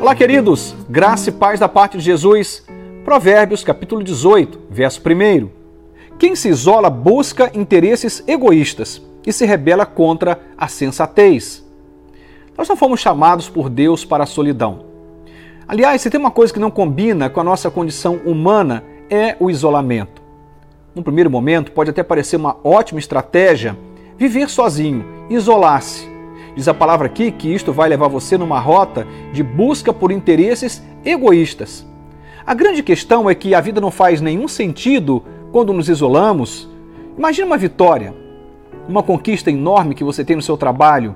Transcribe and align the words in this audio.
Olá, 0.00 0.14
queridos, 0.14 0.76
graça 0.88 1.28
e 1.28 1.32
paz 1.32 1.58
da 1.58 1.68
parte 1.68 1.98
de 1.98 2.04
Jesus. 2.04 2.64
Provérbios, 3.04 3.64
capítulo 3.64 4.04
18, 4.04 4.60
verso 4.70 5.02
1. 5.02 5.48
Quem 6.16 6.36
se 6.36 6.48
isola 6.48 6.88
busca 6.88 7.50
interesses 7.52 8.22
egoístas 8.24 9.02
e 9.26 9.32
se 9.32 9.44
rebela 9.44 9.84
contra 9.84 10.40
a 10.56 10.68
sensatez. 10.68 11.66
Nós 12.56 12.68
não 12.68 12.76
fomos 12.76 13.00
chamados 13.00 13.48
por 13.48 13.68
Deus 13.68 14.04
para 14.04 14.22
a 14.22 14.26
solidão. 14.26 14.84
Aliás, 15.66 16.00
se 16.00 16.08
tem 16.08 16.20
uma 16.20 16.30
coisa 16.30 16.54
que 16.54 16.60
não 16.60 16.70
combina 16.70 17.28
com 17.28 17.40
a 17.40 17.44
nossa 17.44 17.68
condição 17.68 18.20
humana, 18.24 18.84
é 19.10 19.36
o 19.40 19.50
isolamento. 19.50 20.22
No 20.94 21.02
primeiro 21.02 21.28
momento, 21.28 21.72
pode 21.72 21.90
até 21.90 22.04
parecer 22.04 22.36
uma 22.36 22.56
ótima 22.62 23.00
estratégia 23.00 23.76
viver 24.16 24.48
sozinho, 24.48 25.04
isolar-se. 25.28 26.07
Diz 26.58 26.66
a 26.66 26.74
palavra 26.74 27.06
aqui 27.06 27.30
que 27.30 27.54
isto 27.54 27.72
vai 27.72 27.88
levar 27.88 28.08
você 28.08 28.36
numa 28.36 28.58
rota 28.58 29.06
de 29.32 29.44
busca 29.44 29.92
por 29.92 30.10
interesses 30.10 30.82
egoístas. 31.04 31.86
A 32.44 32.52
grande 32.52 32.82
questão 32.82 33.30
é 33.30 33.34
que 33.36 33.54
a 33.54 33.60
vida 33.60 33.80
não 33.80 33.92
faz 33.92 34.20
nenhum 34.20 34.48
sentido 34.48 35.22
quando 35.52 35.72
nos 35.72 35.88
isolamos. 35.88 36.68
Imagina 37.16 37.46
uma 37.46 37.56
vitória, 37.56 38.12
uma 38.88 39.04
conquista 39.04 39.52
enorme 39.52 39.94
que 39.94 40.02
você 40.02 40.24
tem 40.24 40.34
no 40.34 40.42
seu 40.42 40.56
trabalho, 40.56 41.14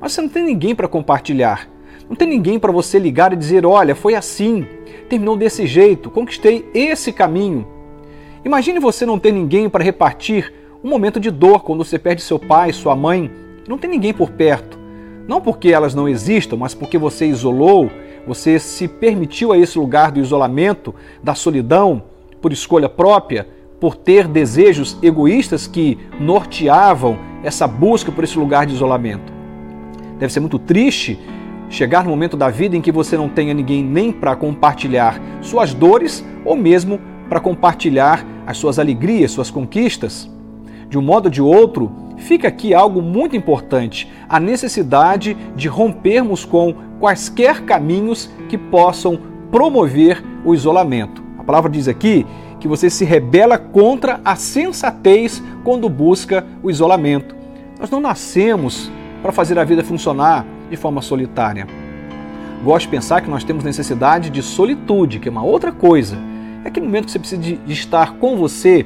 mas 0.00 0.14
você 0.14 0.22
não 0.22 0.28
tem 0.30 0.42
ninguém 0.42 0.74
para 0.74 0.88
compartilhar. 0.88 1.68
Não 2.08 2.16
tem 2.16 2.26
ninguém 2.26 2.58
para 2.58 2.72
você 2.72 2.98
ligar 2.98 3.30
e 3.34 3.36
dizer: 3.36 3.66
olha, 3.66 3.94
foi 3.94 4.14
assim, 4.14 4.66
terminou 5.06 5.36
desse 5.36 5.66
jeito, 5.66 6.10
conquistei 6.10 6.66
esse 6.72 7.12
caminho. 7.12 7.68
Imagine 8.42 8.80
você 8.80 9.04
não 9.04 9.18
ter 9.18 9.32
ninguém 9.32 9.68
para 9.68 9.84
repartir 9.84 10.50
um 10.82 10.88
momento 10.88 11.20
de 11.20 11.30
dor 11.30 11.62
quando 11.62 11.84
você 11.84 11.98
perde 11.98 12.22
seu 12.22 12.38
pai, 12.38 12.72
sua 12.72 12.96
mãe, 12.96 13.30
não 13.68 13.76
tem 13.76 13.90
ninguém 13.90 14.14
por 14.14 14.30
perto. 14.30 14.77
Não 15.28 15.42
porque 15.42 15.68
elas 15.68 15.94
não 15.94 16.08
existam, 16.08 16.56
mas 16.56 16.72
porque 16.72 16.96
você 16.96 17.26
isolou, 17.26 17.90
você 18.26 18.58
se 18.58 18.88
permitiu 18.88 19.52
a 19.52 19.58
esse 19.58 19.78
lugar 19.78 20.10
do 20.10 20.18
isolamento, 20.18 20.94
da 21.22 21.34
solidão, 21.34 22.02
por 22.40 22.50
escolha 22.50 22.88
própria, 22.88 23.46
por 23.78 23.94
ter 23.94 24.26
desejos 24.26 24.96
egoístas 25.02 25.66
que 25.66 25.98
norteavam 26.18 27.18
essa 27.44 27.68
busca 27.68 28.10
por 28.10 28.24
esse 28.24 28.38
lugar 28.38 28.64
de 28.64 28.74
isolamento. 28.74 29.30
Deve 30.18 30.32
ser 30.32 30.40
muito 30.40 30.58
triste 30.58 31.18
chegar 31.68 32.04
no 32.04 32.10
momento 32.10 32.34
da 32.34 32.48
vida 32.48 32.74
em 32.74 32.80
que 32.80 32.90
você 32.90 33.14
não 33.14 33.28
tenha 33.28 33.52
ninguém 33.52 33.84
nem 33.84 34.10
para 34.10 34.34
compartilhar 34.34 35.20
suas 35.42 35.74
dores 35.74 36.24
ou 36.42 36.56
mesmo 36.56 36.98
para 37.28 37.38
compartilhar 37.38 38.26
as 38.46 38.56
suas 38.56 38.78
alegrias, 38.78 39.30
suas 39.30 39.50
conquistas. 39.50 40.28
De 40.88 40.98
um 40.98 41.02
modo 41.02 41.26
ou 41.26 41.30
de 41.30 41.42
outro, 41.42 42.07
fica 42.18 42.48
aqui 42.48 42.74
algo 42.74 43.00
muito 43.00 43.36
importante: 43.36 44.10
a 44.28 44.38
necessidade 44.38 45.36
de 45.56 45.68
rompermos 45.68 46.44
com 46.44 46.74
quaisquer 47.00 47.62
caminhos 47.62 48.30
que 48.48 48.58
possam 48.58 49.18
promover 49.50 50.22
o 50.44 50.54
isolamento. 50.54 51.22
A 51.38 51.44
palavra 51.44 51.70
diz 51.70 51.88
aqui 51.88 52.26
que 52.60 52.68
você 52.68 52.90
se 52.90 53.04
rebela 53.04 53.56
contra 53.56 54.20
a 54.24 54.36
sensatez 54.36 55.42
quando 55.64 55.88
busca 55.88 56.44
o 56.62 56.70
isolamento. 56.70 57.34
Nós 57.78 57.90
não 57.90 58.00
nascemos 58.00 58.90
para 59.22 59.32
fazer 59.32 59.58
a 59.58 59.64
vida 59.64 59.84
funcionar 59.84 60.44
de 60.68 60.76
forma 60.76 61.00
solitária. 61.00 61.66
Gosto 62.64 62.86
de 62.86 62.90
pensar 62.90 63.20
que 63.20 63.30
nós 63.30 63.44
temos 63.44 63.62
necessidade 63.62 64.30
de 64.30 64.42
solitude, 64.42 65.20
que 65.20 65.28
é 65.28 65.30
uma 65.30 65.44
outra 65.44 65.70
coisa. 65.70 66.18
É 66.64 66.68
aquele 66.68 66.86
momento 66.86 67.06
que 67.06 67.12
você 67.12 67.18
precisa 67.18 67.40
de 67.40 67.72
estar 67.72 68.14
com 68.14 68.36
você 68.36 68.84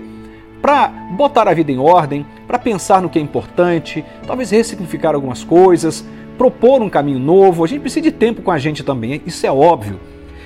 para 0.63 0.87
botar 0.87 1.49
a 1.49 1.53
vida 1.53 1.73
em 1.73 1.79
ordem, 1.79 2.25
para 2.47 2.57
pensar 2.57 3.03
no 3.03 3.11
que 3.11 3.19
é 3.19 3.23
importante, 3.23 4.05
talvez 4.25 4.51
ressignificar 4.53 5.13
algumas 5.17 5.43
coisas, 5.43 6.05
propor 6.39 6.81
um 6.81 6.89
caminho 6.89 7.19
novo. 7.19 7.65
A 7.65 7.67
gente 7.67 7.81
precisa 7.81 8.03
de 8.03 8.13
tempo 8.13 8.43
com 8.43 8.53
a 8.53 8.59
gente 8.59 8.85
também, 8.85 9.21
isso 9.27 9.45
é 9.45 9.51
óbvio. 9.51 9.99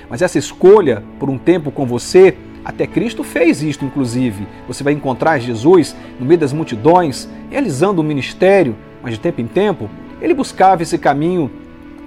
Mas 0.09 0.23
essa 0.23 0.39
escolha 0.39 1.03
por 1.19 1.29
um 1.29 1.37
tempo 1.37 1.69
com 1.69 1.85
você, 1.85 2.35
até 2.65 2.87
Cristo 2.87 3.23
fez 3.23 3.61
isto, 3.61 3.85
inclusive. 3.85 4.47
Você 4.67 4.83
vai 4.83 4.93
encontrar 4.93 5.37
Jesus 5.37 5.95
no 6.19 6.25
meio 6.25 6.39
das 6.39 6.51
multidões, 6.51 7.29
realizando 7.51 8.01
o 8.01 8.03
um 8.03 8.07
ministério, 8.07 8.75
mas 9.03 9.13
de 9.13 9.19
tempo 9.19 9.39
em 9.39 9.47
tempo, 9.47 9.87
ele 10.19 10.33
buscava 10.33 10.81
esse 10.81 10.97
caminho 10.97 11.51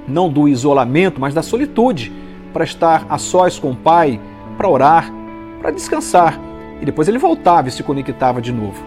não 0.08 0.28
do 0.28 0.48
isolamento, 0.48 1.20
mas 1.20 1.32
da 1.32 1.42
solitude, 1.42 2.12
para 2.52 2.64
estar 2.64 3.06
a 3.08 3.18
sós 3.18 3.56
com 3.56 3.70
o 3.70 3.76
Pai, 3.76 4.20
para 4.56 4.68
orar, 4.68 5.12
para 5.60 5.70
descansar 5.70 6.49
e 6.80 6.84
depois 6.84 7.08
ele 7.08 7.18
voltava 7.18 7.68
e 7.68 7.70
se 7.70 7.82
conectava 7.82 8.40
de 8.40 8.52
novo. 8.52 8.82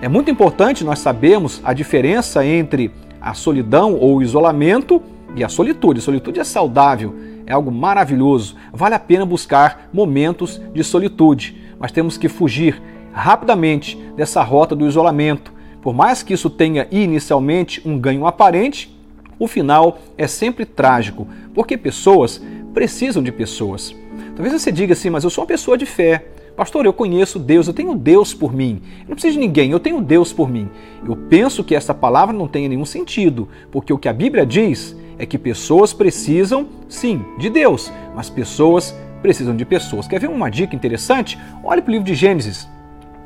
É 0.00 0.08
muito 0.08 0.30
importante 0.30 0.84
nós 0.84 0.98
sabermos 0.98 1.60
a 1.64 1.72
diferença 1.72 2.44
entre 2.44 2.92
a 3.20 3.34
solidão 3.34 3.94
ou 3.94 4.16
o 4.16 4.22
isolamento 4.22 5.02
e 5.34 5.42
a 5.42 5.48
solitude. 5.48 5.98
A 5.98 6.02
solitude 6.02 6.40
é 6.40 6.44
saudável, 6.44 7.14
é 7.46 7.52
algo 7.52 7.72
maravilhoso. 7.72 8.54
Vale 8.72 8.94
a 8.94 8.98
pena 8.98 9.26
buscar 9.26 9.88
momentos 9.92 10.60
de 10.72 10.84
solitude, 10.84 11.56
mas 11.78 11.90
temos 11.90 12.16
que 12.16 12.28
fugir 12.28 12.80
rapidamente 13.12 13.96
dessa 14.16 14.42
rota 14.42 14.76
do 14.76 14.86
isolamento. 14.86 15.52
Por 15.82 15.94
mais 15.94 16.22
que 16.22 16.34
isso 16.34 16.50
tenha 16.50 16.86
inicialmente 16.90 17.82
um 17.84 17.98
ganho 17.98 18.26
aparente, 18.26 18.96
o 19.38 19.46
final 19.46 19.98
é 20.16 20.26
sempre 20.26 20.64
trágico, 20.64 21.26
porque 21.54 21.76
pessoas 21.76 22.42
precisam 22.74 23.22
de 23.22 23.32
pessoas. 23.32 23.94
Talvez 24.34 24.52
você 24.52 24.70
diga 24.70 24.92
assim, 24.92 25.10
mas 25.10 25.24
eu 25.24 25.30
sou 25.30 25.42
uma 25.42 25.48
pessoa 25.48 25.76
de 25.76 25.86
fé. 25.86 26.26
Pastor, 26.58 26.84
eu 26.84 26.92
conheço 26.92 27.38
Deus, 27.38 27.68
eu 27.68 27.72
tenho 27.72 27.94
Deus 27.94 28.34
por 28.34 28.52
mim. 28.52 28.82
Eu 29.02 29.10
não 29.10 29.14
preciso 29.14 29.34
de 29.34 29.38
ninguém, 29.38 29.70
eu 29.70 29.78
tenho 29.78 30.00
Deus 30.00 30.32
por 30.32 30.50
mim. 30.50 30.68
Eu 31.08 31.14
penso 31.14 31.62
que 31.62 31.72
essa 31.72 31.94
palavra 31.94 32.36
não 32.36 32.48
tem 32.48 32.68
nenhum 32.68 32.84
sentido, 32.84 33.48
porque 33.70 33.92
o 33.92 33.96
que 33.96 34.08
a 34.08 34.12
Bíblia 34.12 34.44
diz 34.44 34.96
é 35.20 35.24
que 35.24 35.38
pessoas 35.38 35.92
precisam, 35.92 36.66
sim, 36.88 37.24
de 37.38 37.48
Deus, 37.48 37.92
mas 38.12 38.28
pessoas 38.28 38.92
precisam 39.22 39.54
de 39.54 39.64
pessoas. 39.64 40.08
Quer 40.08 40.18
ver 40.18 40.28
uma 40.28 40.50
dica 40.50 40.74
interessante? 40.74 41.38
Olhe 41.62 41.80
para 41.80 41.90
o 41.90 41.92
livro 41.92 42.06
de 42.08 42.16
Gênesis. 42.16 42.68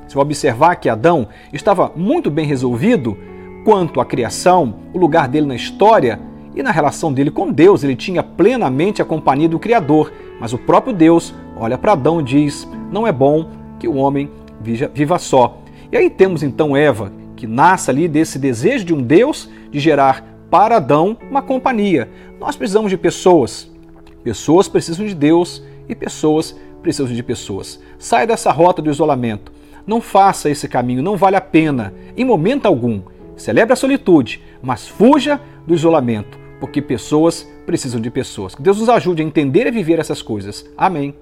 Você 0.06 0.14
vai 0.14 0.25
observar 0.25 0.76
que 0.76 0.91
Adão 0.91 1.26
estava 1.54 1.91
muito 1.97 2.31
bem 2.31 2.44
resolvido 2.44 3.16
quanto 3.64 3.99
à 3.99 4.04
criação, 4.04 4.75
o 4.93 4.99
lugar 4.99 5.26
dele 5.26 5.47
na 5.47 5.56
história 5.56 6.20
e 6.54 6.62
na 6.62 6.70
relação 6.70 7.10
dele 7.10 7.31
com 7.31 7.50
Deus. 7.50 7.82
Ele 7.82 7.97
tinha 7.97 8.22
plenamente 8.22 9.00
a 9.00 9.06
companhia 9.06 9.49
do 9.49 9.59
Criador, 9.59 10.12
mas 10.38 10.53
o 10.53 10.59
próprio 10.59 10.93
Deus 10.93 11.34
olha 11.56 11.78
para 11.78 11.93
Adão 11.93 12.20
e 12.20 12.25
diz: 12.25 12.69
Não 12.92 13.06
é 13.06 13.10
bom 13.10 13.48
que 13.80 13.88
o 13.88 13.97
homem 13.97 14.30
viva 14.94 15.19
só. 15.19 15.58
E 15.91 15.97
aí 15.97 16.10
temos 16.10 16.42
então 16.42 16.76
Eva, 16.76 17.10
que 17.34 17.47
nasce 17.47 17.91
ali 17.91 18.06
desse 18.06 18.38
desejo 18.38 18.84
de 18.84 18.94
um 18.94 19.03
Deus 19.03 19.48
de 19.70 19.80
gerar 19.80 20.25
para 20.50 20.76
Adão 20.76 21.16
uma 21.31 21.41
companhia. 21.41 22.08
Nós 22.38 22.54
precisamos 22.54 22.91
de 22.91 22.98
pessoas. 22.98 23.70
Pessoas 24.22 24.69
precisam 24.69 25.06
de 25.06 25.14
Deus 25.14 25.62
e 25.88 25.94
pessoas 25.94 26.54
precisam 26.82 27.12
de 27.12 27.22
pessoas. 27.22 27.81
Saia 27.98 28.26
dessa 28.26 28.52
rota 28.52 28.82
do 28.82 28.91
isolamento. 28.91 29.50
Não 29.86 30.00
faça 30.00 30.50
esse 30.50 30.69
caminho, 30.69 31.02
não 31.02 31.16
vale 31.16 31.36
a 31.36 31.41
pena, 31.41 31.92
em 32.16 32.25
momento 32.25 32.66
algum. 32.66 33.00
Celebre 33.36 33.72
a 33.72 33.76
solitude, 33.76 34.41
mas 34.62 34.86
fuja 34.86 35.41
do 35.66 35.75
isolamento, 35.75 36.38
porque 36.60 36.81
pessoas 36.81 37.48
precisam 37.66 38.00
de 38.00 38.10
pessoas. 38.10 38.54
Que 38.54 38.62
Deus 38.62 38.78
nos 38.78 38.88
ajude 38.88 39.22
a 39.22 39.25
entender 39.25 39.66
e 39.66 39.72
viver 39.72 39.98
essas 39.98 40.22
coisas. 40.22 40.64
Amém. 40.76 41.14